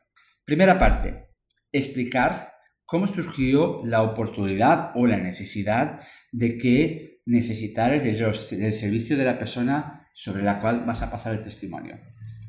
Primera 0.46 0.80
parte, 0.80 1.28
explicar 1.74 2.50
cómo 2.92 3.08
surgió 3.08 3.80
la 3.86 4.02
oportunidad 4.02 4.92
o 4.96 5.08
la 5.08 5.16
necesidad 5.16 6.02
de 6.34 6.58
que 6.58 7.22
necesitaras 7.26 8.04
del, 8.04 8.74
servicio 8.74 9.16
de 9.16 9.24
la 9.24 9.40
persona 9.40 10.10
sobre 10.14 10.44
la 10.44 10.60
cual 10.60 10.84
vas 10.86 11.02
a 11.02 11.10
pasar 11.10 11.34
el 11.34 11.42
testimonio. 11.42 11.98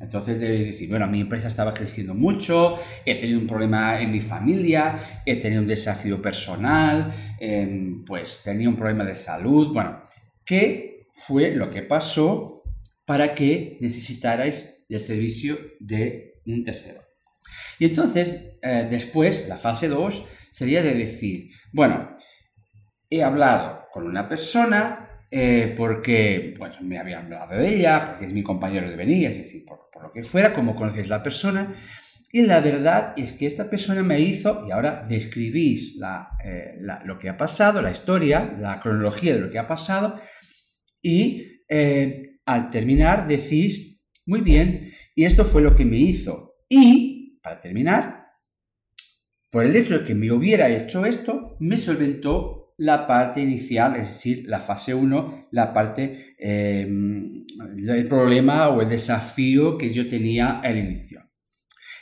Entonces 0.00 0.40
debes 0.40 0.66
decir, 0.66 0.88
bueno, 0.88 1.06
mi 1.06 1.20
empresa 1.20 1.46
estaba 1.46 1.72
creciendo 1.72 2.16
mucho, 2.16 2.76
he 3.06 3.14
tenido 3.14 3.38
un 3.38 3.46
problema 3.46 4.00
en 4.00 4.10
mi 4.10 4.20
familia, 4.20 4.96
he 5.24 5.36
tenido 5.36 5.62
un 5.62 5.68
desafío 5.68 6.20
personal, 6.20 7.12
em, 7.38 8.04
pues 8.04 8.40
tenía 8.42 8.68
un 8.68 8.74
problema 8.74 9.04
de 9.04 9.14
salud. 9.14 9.72
Bueno, 9.72 10.02
¿qué 10.44 11.06
fue 11.12 11.54
lo 11.54 11.70
que 11.70 11.82
pasó 11.82 12.64
para 13.04 13.32
que 13.32 13.78
necesitarais 13.80 14.84
el 14.88 14.98
servicio 14.98 15.56
de 15.78 16.42
un 16.46 16.64
tercero? 16.64 17.11
Y 17.78 17.86
entonces, 17.86 18.58
eh, 18.62 18.86
después, 18.88 19.48
la 19.48 19.56
fase 19.56 19.88
2, 19.88 20.24
sería 20.50 20.82
de 20.82 20.94
decir, 20.94 21.50
bueno, 21.72 22.16
he 23.10 23.22
hablado 23.22 23.86
con 23.90 24.06
una 24.06 24.28
persona 24.28 25.10
eh, 25.30 25.74
porque 25.76 26.54
pues, 26.58 26.80
me 26.82 26.98
había 26.98 27.20
hablado 27.20 27.54
de 27.56 27.76
ella, 27.76 28.10
porque 28.10 28.26
es 28.26 28.32
mi 28.32 28.42
compañero 28.42 28.88
de 28.88 28.96
venir, 28.96 29.28
es 29.28 29.38
decir, 29.38 29.64
por, 29.64 29.80
por 29.92 30.02
lo 30.02 30.12
que 30.12 30.22
fuera, 30.22 30.52
como 30.52 30.76
conoces 30.76 31.08
la 31.08 31.22
persona, 31.22 31.74
y 32.30 32.42
la 32.42 32.60
verdad 32.60 33.14
es 33.16 33.34
que 33.34 33.46
esta 33.46 33.68
persona 33.68 34.02
me 34.02 34.20
hizo, 34.20 34.64
y 34.66 34.70
ahora 34.70 35.04
describís 35.06 35.98
eh, 36.44 36.78
lo 37.04 37.18
que 37.18 37.28
ha 37.28 37.36
pasado, 37.36 37.82
la 37.82 37.90
historia, 37.90 38.56
la 38.58 38.78
cronología 38.78 39.34
de 39.34 39.40
lo 39.40 39.50
que 39.50 39.58
ha 39.58 39.68
pasado, 39.68 40.20
y 41.02 41.48
al 42.44 42.68
terminar 42.68 43.26
decís, 43.26 44.00
muy 44.26 44.40
bien, 44.40 44.92
y 45.14 45.24
esto 45.24 45.44
fue 45.44 45.62
lo 45.62 45.74
que 45.74 45.84
me 45.84 45.98
hizo. 45.98 46.54
Y, 46.68 47.21
para 47.42 47.60
terminar, 47.60 48.26
por 49.50 49.64
el 49.64 49.76
hecho 49.76 49.98
de 49.98 50.04
que 50.04 50.14
me 50.14 50.32
hubiera 50.32 50.70
hecho 50.70 51.04
esto, 51.04 51.56
me 51.60 51.76
solventó 51.76 52.74
la 52.78 53.06
parte 53.06 53.40
inicial, 53.40 53.96
es 53.96 54.08
decir, 54.08 54.44
la 54.46 54.60
fase 54.60 54.94
1, 54.94 55.48
la 55.50 55.72
parte, 55.72 56.34
eh, 56.38 56.88
el 57.88 58.08
problema 58.08 58.68
o 58.70 58.80
el 58.80 58.88
desafío 58.88 59.76
que 59.76 59.92
yo 59.92 60.08
tenía 60.08 60.60
al 60.60 60.78
inicio. 60.78 61.22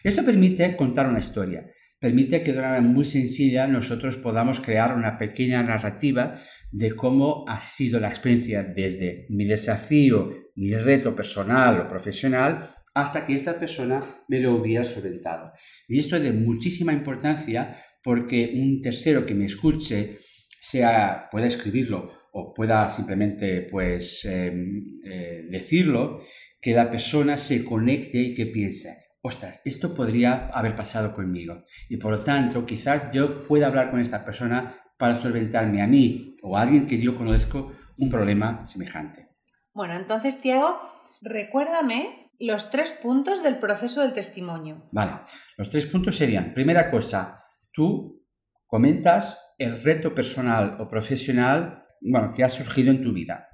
Esto 0.02 0.24
permite 0.24 0.76
contar 0.76 1.08
una 1.08 1.18
historia, 1.18 1.66
permite 1.98 2.40
que 2.40 2.52
de 2.52 2.58
una 2.60 2.68
manera 2.68 2.88
muy 2.88 3.04
sencilla 3.04 3.66
nosotros 3.66 4.16
podamos 4.16 4.60
crear 4.60 4.94
una 4.94 5.18
pequeña 5.18 5.62
narrativa 5.62 6.36
de 6.70 6.94
cómo 6.94 7.44
ha 7.48 7.60
sido 7.60 8.00
la 8.00 8.08
experiencia 8.08 8.62
desde 8.62 9.26
mi 9.28 9.44
desafío, 9.44 10.30
mi 10.54 10.72
reto 10.72 11.14
personal 11.14 11.80
o 11.80 11.88
profesional, 11.88 12.64
hasta 13.00 13.24
que 13.24 13.34
esta 13.34 13.58
persona 13.58 14.00
me 14.28 14.40
lo 14.40 14.54
hubiera 14.56 14.84
solventado. 14.84 15.52
Y 15.88 15.98
esto 15.98 16.16
es 16.16 16.22
de 16.22 16.32
muchísima 16.32 16.92
importancia 16.92 17.76
porque 18.02 18.52
un 18.54 18.80
tercero 18.80 19.26
que 19.26 19.34
me 19.34 19.46
escuche 19.46 20.16
sea, 20.60 21.28
pueda 21.30 21.46
escribirlo 21.46 22.08
o 22.32 22.54
pueda 22.54 22.88
simplemente 22.90 23.66
pues 23.70 24.24
em, 24.24 24.96
eh, 25.04 25.46
decirlo, 25.50 26.20
que 26.60 26.72
la 26.72 26.90
persona 26.90 27.36
se 27.36 27.64
conecte 27.64 28.18
y 28.18 28.34
que 28.34 28.46
piense, 28.46 28.90
ostras, 29.22 29.60
esto 29.64 29.92
podría 29.92 30.48
haber 30.48 30.76
pasado 30.76 31.12
conmigo. 31.12 31.64
Y 31.88 31.96
por 31.96 32.12
lo 32.12 32.22
tanto, 32.22 32.64
quizás 32.66 33.10
yo 33.12 33.46
pueda 33.46 33.66
hablar 33.66 33.90
con 33.90 34.00
esta 34.00 34.24
persona 34.24 34.76
para 34.98 35.14
solventarme 35.14 35.82
a 35.82 35.86
mí 35.86 36.36
o 36.42 36.56
a 36.56 36.62
alguien 36.62 36.86
que 36.86 37.00
yo 37.00 37.16
conozco 37.16 37.72
un 37.96 38.10
problema 38.10 38.64
semejante. 38.64 39.28
Bueno, 39.72 39.94
entonces, 39.94 40.40
Tiago, 40.40 40.78
recuérdame 41.22 42.19
los 42.40 42.70
tres 42.70 42.92
puntos 42.92 43.42
del 43.42 43.58
proceso 43.58 44.00
del 44.00 44.14
testimonio. 44.14 44.88
Vale, 44.92 45.20
los 45.56 45.68
tres 45.68 45.86
puntos 45.86 46.16
serían, 46.16 46.54
primera 46.54 46.90
cosa, 46.90 47.44
tú 47.72 48.24
comentas 48.66 49.38
el 49.58 49.82
reto 49.82 50.14
personal 50.14 50.76
o 50.80 50.88
profesional, 50.88 51.84
bueno, 52.00 52.32
que 52.32 52.42
ha 52.42 52.48
surgido 52.48 52.90
en 52.90 53.02
tu 53.02 53.12
vida. 53.12 53.48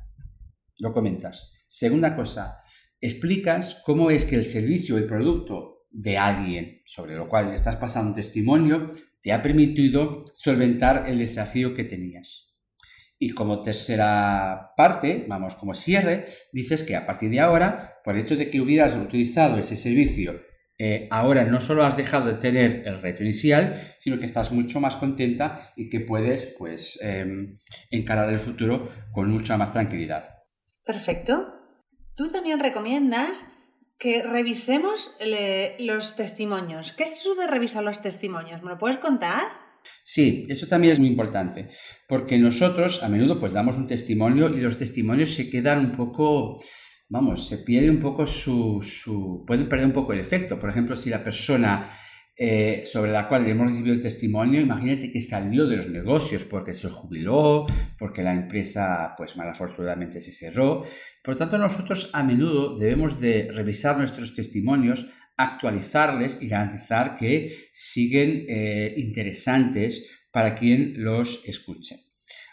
Lo 0.78 0.93
comentas. 0.93 1.52
Segunda 1.66 2.14
cosa, 2.14 2.61
explicas 3.00 3.83
cómo 3.85 4.11
es 4.11 4.25
que 4.25 4.37
el 4.37 4.45
servicio 4.45 4.95
o 4.95 4.99
el 4.99 5.07
producto 5.07 5.87
de 5.90 6.16
alguien 6.16 6.83
sobre 6.85 7.16
lo 7.16 7.28
cual 7.28 7.52
estás 7.52 7.76
pasando 7.76 8.11
un 8.11 8.14
testimonio 8.14 8.90
te 9.21 9.33
ha 9.33 9.43
permitido 9.43 10.25
solventar 10.35 11.05
el 11.09 11.19
desafío 11.19 11.75
que 11.75 11.85
tenías. 11.85 12.55
Y 13.18 13.30
como 13.30 13.62
tercera 13.62 14.73
parte, 14.76 15.25
vamos, 15.28 15.54
como 15.54 15.75
cierre, 15.75 16.26
dices 16.52 16.85
que 16.85 16.96
a 16.96 17.06
partir 17.06 17.30
de 17.30 17.40
ahora, 17.40 18.00
por 18.04 18.14
el 18.14 18.23
hecho 18.23 18.37
de 18.37 18.50
que 18.50 18.61
hubieras 18.61 18.94
utilizado 18.94 19.58
ese 19.58 19.76
servicio, 19.76 20.40
eh, 20.78 21.08
ahora 21.11 21.44
no 21.44 21.61
solo 21.61 21.85
has 21.85 21.96
dejado 21.96 22.26
de 22.26 22.35
tener 22.35 22.82
el 22.87 23.00
reto 23.00 23.23
inicial, 23.23 23.94
sino 23.99 24.18
que 24.18 24.26
estás 24.26 24.52
mucho 24.52 24.80
más 24.80 24.96
contenta 24.96 25.73
y 25.75 25.88
que 25.88 26.00
puedes, 26.00 26.54
pues, 26.58 26.99
em, 27.00 27.56
encarar 27.90 28.30
el 28.30 28.38
futuro 28.38 28.87
con 29.12 29.30
mucha 29.30 29.56
más 29.56 29.73
tranquilidad. 29.73 30.37
Perfecto. 30.85 31.32
Tú 32.14 32.30
también 32.30 32.61
recomiendas 32.61 33.44
que 33.99 34.23
revisemos 34.23 35.16
los 35.78 36.16
testimonios. 36.16 36.92
¿Qué 36.92 37.04
es 37.04 37.20
eso 37.20 37.35
de 37.35 37.46
revisar 37.46 37.82
los 37.82 38.02
testimonios? 38.02 38.62
¿Me 38.62 38.70
lo 38.70 38.78
puedes 38.78 38.99
contar? 38.99 39.65
Sí, 40.05 40.47
eso 40.49 40.66
también 40.66 40.93
es 40.93 40.99
muy 40.99 41.09
importante, 41.09 41.69
porque 42.09 42.38
nosotros 42.38 43.02
a 43.02 43.09
menudo 43.09 43.38
pues 43.38 43.52
damos 43.52 43.76
un 43.76 43.87
testimonio 43.87 44.49
y 44.49 44.61
los 44.61 44.78
testimonios 44.78 45.31
se 45.35 45.50
quedan 45.50 45.81
un 45.81 45.93
poco, 45.93 46.61
vamos, 47.09 47.49
se 47.49 47.59
pierde 47.59 47.90
un 47.90 48.00
poco 48.00 48.26
su, 48.26 48.81
su 48.83 49.45
pueden 49.47 49.69
perder 49.69 49.87
un 49.87 49.93
poco 49.93 50.12
el 50.12 50.21
efecto. 50.21 50.59
Por 50.59 50.71
ejemplo, 50.71 50.97
si 50.97 51.11
la 51.11 51.25
persona 51.25 51.90
eh, 52.38 52.83
sobre 52.85 53.12
la 53.12 53.28
cual 53.28 53.49
hemos 53.49 53.71
recibido 53.71 53.95
el 53.95 54.02
testimonio, 54.02 54.61
imagínate 54.61 55.11
que 55.11 55.23
salió 55.23 55.66
de 55.66 55.78
los 55.78 55.88
negocios 55.88 56.45
porque 56.45 56.75
se 56.75 56.90
jubiló, 56.90 57.64
porque 57.99 58.23
la 58.23 58.35
empresa, 58.35 59.14
pues 59.16 59.37
malafortunadamente 59.37 60.21
se 60.21 60.33
cerró. 60.33 60.85
Por 61.25 61.35
lo 61.35 61.38
tanto, 61.38 61.57
nosotros 61.57 62.11
a 62.12 62.23
menudo 62.23 62.76
debemos 62.76 63.21
de 63.21 63.49
revisar 63.50 63.97
nuestros 63.97 64.35
testimonios, 64.35 65.07
actualizarles 65.37 66.38
y 66.40 66.49
garantizar 66.49 67.14
que 67.14 67.55
siguen 67.73 68.47
eh, 68.49 68.95
interesantes 68.97 70.26
para 70.31 70.55
quien 70.55 70.95
los 70.97 71.47
escuche 71.47 71.97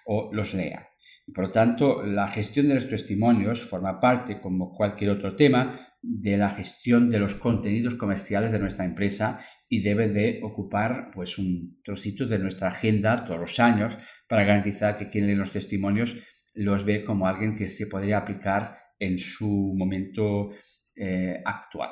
o 0.05 0.29
los 0.33 0.53
lea. 0.53 0.89
por 1.33 1.45
lo 1.45 1.51
tanto, 1.51 2.03
la 2.03 2.27
gestión 2.27 2.67
de 2.67 2.75
los 2.75 2.89
testimonios 2.89 3.61
forma 3.61 3.99
parte, 3.99 4.41
como 4.41 4.73
cualquier 4.73 5.11
otro 5.11 5.35
tema, 5.35 5.79
de 6.01 6.35
la 6.35 6.49
gestión 6.49 7.09
de 7.09 7.17
los 7.17 7.35
contenidos 7.35 7.95
comerciales 7.95 8.51
de 8.51 8.59
nuestra 8.59 8.83
empresa 8.83 9.39
y 9.69 9.81
debe 9.81 10.09
de 10.09 10.41
ocupar 10.43 11.11
pues 11.13 11.37
un 11.37 11.81
trocito 11.81 12.27
de 12.27 12.39
nuestra 12.39 12.67
agenda 12.67 13.15
todos 13.25 13.39
los 13.39 13.59
años 13.61 13.97
para 14.27 14.43
garantizar 14.43 14.97
que 14.97 15.07
quien 15.07 15.27
lee 15.27 15.35
los 15.35 15.51
testimonios 15.51 16.17
los 16.55 16.83
ve 16.83 17.05
como 17.05 17.25
alguien 17.25 17.55
que 17.55 17.69
se 17.69 17.87
podría 17.87 18.17
aplicar 18.17 18.77
en 18.99 19.17
su 19.17 19.73
momento 19.77 20.51
eh, 20.95 21.41
actual. 21.45 21.91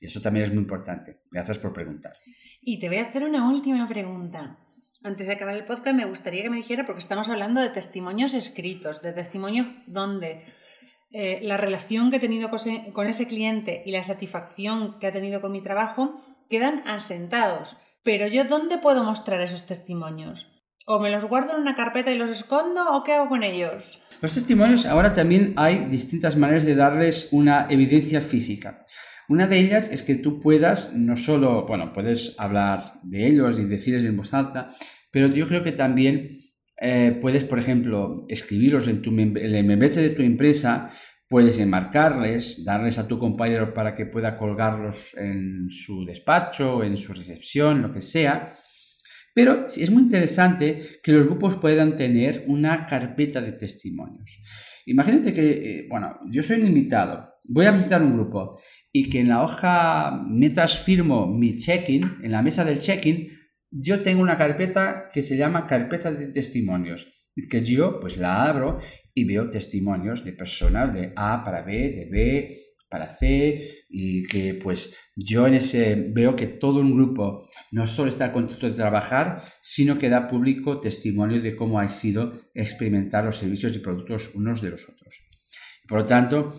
Y 0.00 0.06
eso 0.06 0.20
también 0.20 0.46
es 0.46 0.52
muy 0.52 0.62
importante. 0.62 1.22
Gracias 1.30 1.58
por 1.58 1.72
preguntar. 1.72 2.14
Y 2.60 2.78
te 2.78 2.88
voy 2.88 2.98
a 2.98 3.04
hacer 3.04 3.24
una 3.24 3.48
última 3.48 3.86
pregunta. 3.88 4.58
Antes 5.04 5.26
de 5.26 5.32
acabar 5.32 5.56
el 5.56 5.64
podcast 5.64 5.96
me 5.96 6.04
gustaría 6.04 6.42
que 6.42 6.50
me 6.50 6.56
dijera, 6.56 6.86
porque 6.86 7.00
estamos 7.00 7.28
hablando 7.28 7.60
de 7.60 7.70
testimonios 7.70 8.34
escritos, 8.34 9.02
de 9.02 9.12
testimonios 9.12 9.66
donde 9.86 10.44
eh, 11.10 11.40
la 11.42 11.56
relación 11.56 12.10
que 12.10 12.16
he 12.16 12.20
tenido 12.20 12.50
con 12.50 13.06
ese 13.06 13.26
cliente 13.26 13.82
y 13.84 13.92
la 13.92 14.02
satisfacción 14.02 14.98
que 14.98 15.08
ha 15.08 15.12
tenido 15.12 15.40
con 15.40 15.52
mi 15.52 15.60
trabajo 15.60 16.22
quedan 16.48 16.82
asentados. 16.86 17.76
Pero 18.02 18.26
yo, 18.26 18.44
¿dónde 18.44 18.78
puedo 18.78 19.04
mostrar 19.04 19.40
esos 19.40 19.66
testimonios? 19.66 20.50
¿O 20.86 21.00
me 21.00 21.10
los 21.10 21.24
guardo 21.24 21.54
en 21.54 21.60
una 21.60 21.76
carpeta 21.76 22.10
y 22.10 22.18
los 22.18 22.30
escondo 22.30 22.94
o 22.94 23.04
qué 23.04 23.14
hago 23.14 23.28
con 23.28 23.42
ellos? 23.42 24.00
Los 24.20 24.34
testimonios 24.34 24.86
ahora 24.86 25.14
también 25.14 25.52
hay 25.56 25.86
distintas 25.86 26.36
maneras 26.36 26.64
de 26.64 26.74
darles 26.74 27.28
una 27.32 27.66
evidencia 27.68 28.20
física. 28.20 28.84
Una 29.28 29.46
de 29.46 29.58
ellas 29.58 29.90
es 29.90 30.02
que 30.02 30.16
tú 30.16 30.40
puedas, 30.40 30.94
no 30.94 31.16
solo, 31.16 31.66
bueno, 31.66 31.92
puedes 31.92 32.38
hablar 32.38 33.00
de 33.02 33.26
ellos 33.26 33.58
y 33.58 33.64
decirles 33.64 34.04
en 34.04 34.16
voz 34.16 34.34
alta, 34.34 34.68
pero 35.10 35.28
yo 35.28 35.46
creo 35.46 35.62
que 35.62 35.72
también 35.72 36.30
eh, 36.80 37.16
puedes, 37.20 37.44
por 37.44 37.58
ejemplo, 37.58 38.24
escribirlos 38.28 38.88
en, 38.88 39.02
tu, 39.02 39.10
el 39.10 39.34
de 39.34 40.14
tu 40.16 40.22
empresa, 40.22 40.90
puedes 41.28 41.58
enmarcarles, 41.58 42.64
darles 42.64 42.98
a 42.98 43.06
tu 43.06 43.18
compañero 43.18 43.72
para 43.72 43.94
que 43.94 44.06
pueda 44.06 44.36
colgarlos 44.36 45.14
en 45.16 45.68
su 45.70 46.04
despacho, 46.04 46.82
en 46.82 46.96
su 46.96 47.14
recepción, 47.14 47.82
lo 47.82 47.90
que 47.90 48.00
sea. 48.00 48.52
Pero 49.34 49.66
es 49.66 49.90
muy 49.90 50.02
interesante 50.02 51.00
que 51.02 51.12
los 51.12 51.24
grupos 51.24 51.56
puedan 51.56 51.94
tener 51.94 52.44
una 52.48 52.84
carpeta 52.84 53.40
de 53.40 53.52
testimonios. 53.52 54.42
Imagínate 54.86 55.32
que, 55.32 55.50
eh, 55.50 55.86
bueno, 55.88 56.18
yo 56.30 56.42
soy 56.42 56.60
un 56.60 56.66
invitado, 56.66 57.36
voy 57.48 57.66
a 57.66 57.70
visitar 57.70 58.02
un 58.02 58.14
grupo 58.14 58.60
y 58.92 59.08
que 59.08 59.20
en 59.20 59.28
la 59.28 59.42
hoja, 59.42 60.22
mientras 60.28 60.78
firmo 60.84 61.26
mi 61.26 61.58
check-in, 61.58 62.18
en 62.22 62.30
la 62.30 62.42
mesa 62.42 62.64
del 62.64 62.78
check-in, 62.78 63.30
yo 63.70 64.02
tengo 64.02 64.20
una 64.20 64.36
carpeta 64.36 65.08
que 65.12 65.22
se 65.22 65.36
llama 65.36 65.66
carpeta 65.66 66.12
de 66.12 66.28
testimonios, 66.28 67.30
que 67.48 67.64
yo 67.64 67.98
pues 68.00 68.18
la 68.18 68.44
abro 68.44 68.78
y 69.14 69.24
veo 69.24 69.50
testimonios 69.50 70.24
de 70.24 70.32
personas 70.32 70.92
de 70.92 71.12
A 71.16 71.42
para 71.42 71.62
B, 71.62 71.90
de 71.90 72.08
B 72.10 72.56
para 72.90 73.08
C 73.08 73.86
y 73.88 74.24
que 74.24 74.52
pues 74.52 74.94
yo 75.16 75.46
en 75.46 75.54
ese 75.54 75.94
veo 75.94 76.36
que 76.36 76.46
todo 76.46 76.80
un 76.80 76.94
grupo 76.94 77.48
no 77.70 77.86
solo 77.86 78.10
está 78.10 78.30
contento 78.32 78.68
de 78.68 78.74
trabajar, 78.74 79.42
sino 79.62 79.98
que 79.98 80.10
da 80.10 80.28
público 80.28 80.78
testimonios 80.78 81.42
de 81.42 81.56
cómo 81.56 81.80
ha 81.80 81.88
sido 81.88 82.50
experimentar 82.52 83.24
los 83.24 83.38
servicios 83.38 83.74
y 83.74 83.78
productos 83.78 84.30
unos 84.34 84.60
de 84.60 84.70
los 84.70 84.86
otros. 84.86 85.22
Por 85.88 86.00
lo 86.00 86.06
tanto, 86.06 86.54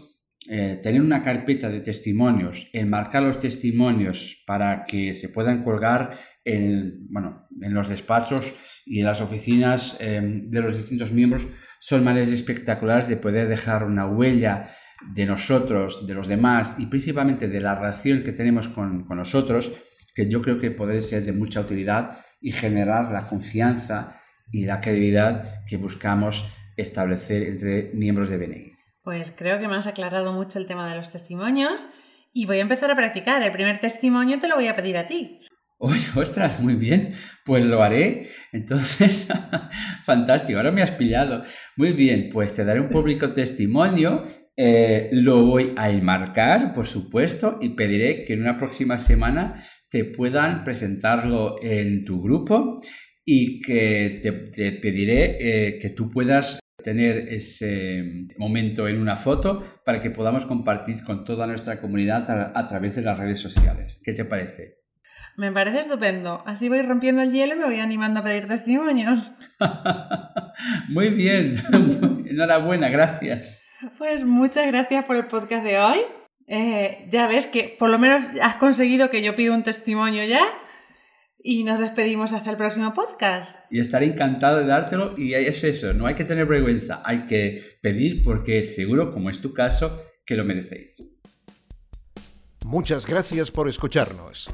eh, 0.49 0.79
tener 0.81 1.01
una 1.01 1.21
carpeta 1.21 1.69
de 1.69 1.79
testimonios, 1.79 2.69
enmarcar 2.73 3.23
los 3.23 3.39
testimonios 3.39 4.43
para 4.45 4.83
que 4.85 5.13
se 5.13 5.29
puedan 5.29 5.63
colgar 5.63 6.19
en, 6.43 7.07
bueno, 7.09 7.47
en 7.61 7.73
los 7.73 7.87
despachos 7.87 8.55
y 8.85 8.99
en 8.99 9.05
las 9.05 9.21
oficinas 9.21 9.97
em, 9.99 10.49
de 10.49 10.61
los 10.61 10.75
distintos 10.75 11.11
miembros 11.11 11.47
son 11.79 12.03
maneras 12.03 12.29
espectaculares 12.29 13.07
de 13.07 13.17
poder 13.17 13.47
dejar 13.47 13.85
una 13.85 14.05
huella 14.05 14.75
de 15.13 15.25
nosotros, 15.25 16.05
de 16.07 16.13
los 16.13 16.27
demás 16.27 16.75
y 16.77 16.87
principalmente 16.87 17.47
de 17.47 17.61
la 17.61 17.75
relación 17.75 18.23
que 18.23 18.33
tenemos 18.33 18.67
con, 18.67 19.05
con 19.05 19.17
nosotros, 19.17 19.71
que 20.15 20.27
yo 20.29 20.41
creo 20.41 20.59
que 20.59 20.71
puede 20.71 21.01
ser 21.01 21.23
de 21.23 21.33
mucha 21.33 21.61
utilidad 21.61 22.19
y 22.41 22.51
generar 22.51 23.11
la 23.11 23.25
confianza 23.25 24.21
y 24.51 24.65
la 24.65 24.81
credibilidad 24.81 25.63
que 25.65 25.77
buscamos 25.77 26.45
establecer 26.75 27.43
entre 27.43 27.91
miembros 27.93 28.29
de 28.29 28.37
BNI. 28.37 28.72
Pues 29.03 29.35
creo 29.37 29.59
que 29.59 29.67
me 29.67 29.75
has 29.75 29.85
aclarado 29.85 30.31
mucho 30.31 30.59
el 30.59 30.65
tema 30.65 30.89
de 30.89 30.95
los 30.95 31.11
testimonios 31.11 31.87
y 32.31 32.45
voy 32.45 32.59
a 32.59 32.61
empezar 32.61 32.89
a 32.89 32.95
practicar. 32.95 33.43
El 33.43 33.51
primer 33.51 33.79
testimonio 33.79 34.39
te 34.39 34.47
lo 34.47 34.55
voy 34.55 34.67
a 34.67 34.77
pedir 34.77 34.97
a 34.97 35.07
ti. 35.07 35.41
Uy, 35.77 35.99
ostras, 36.15 36.61
muy 36.61 36.75
bien, 36.75 37.13
pues 37.43 37.65
lo 37.65 37.83
haré. 37.83 38.29
Entonces, 38.53 39.27
fantástico, 40.05 40.57
ahora 40.57 40.71
me 40.71 40.81
has 40.81 40.91
pillado. 40.91 41.43
Muy 41.75 41.91
bien, 41.91 42.29
pues 42.31 42.53
te 42.53 42.63
daré 42.63 42.79
un 42.79 42.89
público 42.89 43.33
testimonio, 43.33 44.25
eh, 44.55 45.09
lo 45.11 45.45
voy 45.45 45.73
a 45.75 45.89
enmarcar, 45.89 46.73
por 46.73 46.87
supuesto, 46.87 47.57
y 47.59 47.69
pediré 47.69 48.23
que 48.23 48.33
en 48.33 48.41
una 48.41 48.57
próxima 48.57 48.97
semana 48.97 49.65
te 49.89 50.05
puedan 50.05 50.63
presentarlo 50.63 51.57
en 51.61 52.05
tu 52.05 52.21
grupo 52.21 52.81
y 53.25 53.59
que 53.59 54.21
te, 54.23 54.71
pediré 54.71 55.37
eh, 55.39 55.79
que 55.79 55.89
tú 55.89 56.09
puedas 56.09 56.62
tener 56.83 57.29
ese 57.29 58.27
momento 58.37 58.87
en 58.87 58.99
una 58.99 59.15
foto 59.15 59.63
para 59.85 60.01
que 60.01 60.11
podamos 60.11 60.45
compartir 60.45 61.03
con 61.03 61.23
toda 61.23 61.47
nuestra 61.47 61.79
comunidad 61.81 62.29
a, 62.55 62.67
través 62.67 62.95
de 62.95 63.01
las 63.01 63.17
redes 63.17 63.39
sociales. 63.39 63.99
¿Qué 64.03 64.13
te 64.13 64.25
parece? 64.25 64.79
Me 65.35 65.51
parece 65.51 65.79
estupendo. 65.79 66.43
Así 66.45 66.69
voy 66.69 66.83
rompiendo 66.83 67.23
el 67.23 67.31
hielo 67.31 67.55
y 67.55 67.57
me 67.57 67.65
voy 67.65 67.79
animando 67.79 68.19
a 68.19 68.23
pedir 68.23 68.47
testimonios. 68.47 69.31
Muy 70.89 71.09
bien. 71.09 71.55
Enhorabuena, 72.27 72.89
gracias. 72.89 73.59
Pues 73.97 74.23
muchas 74.23 74.67
gracias 74.67 75.05
por 75.05 75.15
el 75.15 75.25
podcast 75.25 75.63
de 75.63 75.79
hoy. 75.79 75.99
Eh, 76.47 77.07
ya 77.09 77.27
ves 77.27 77.47
que 77.47 77.75
por 77.79 77.89
lo 77.89 77.97
menos 77.97 78.25
has 78.41 78.57
conseguido 78.57 79.09
que 79.09 79.23
yo 79.23 79.35
pida 79.35 79.53
un 79.53 79.63
testimonio 79.63 80.23
ya 80.25 80.41
y 81.43 81.63
nos 81.63 81.79
despedimos 81.79 82.31
hasta 82.31 82.49
el 82.49 82.57
próximo 82.57 82.93
podcast. 82.93 83.57
Y 83.69 83.79
estaré 83.79 84.05
encantado 84.05 84.59
de 84.59 84.65
dártelo 84.65 85.13
y 85.17 85.33
es 85.33 85.63
eso, 85.63 85.93
no 85.93 86.07
hay 86.07 86.15
que 86.15 86.23
tener 86.23 86.45
vergüenza, 86.45 87.01
hay 87.05 87.25
que 87.25 87.77
pedir 87.81 88.23
porque 88.23 88.63
seguro, 88.63 89.11
como 89.11 89.29
es 89.29 89.41
tu 89.41 89.53
caso, 89.53 90.01
que 90.25 90.35
lo 90.35 90.45
merecéis. 90.45 91.03
Muchas 92.65 93.05
gracias 93.05 93.51
por 93.51 93.67
escucharnos. 93.67 94.49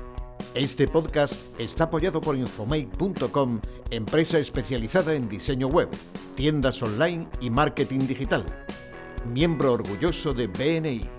Este 0.55 0.87
podcast 0.87 1.39
está 1.59 1.85
apoyado 1.85 2.19
por 2.19 2.35
Infomate.com, 2.35 3.61
empresa 3.91 4.39
especializada 4.39 5.13
en 5.13 5.29
diseño 5.29 5.67
web, 5.67 5.89
tiendas 6.35 6.81
online 6.81 7.27
y 7.39 7.51
marketing 7.51 8.07
digital. 8.07 8.43
Miembro 9.27 9.73
orgulloso 9.73 10.33
de 10.33 10.47
BNI. 10.47 11.18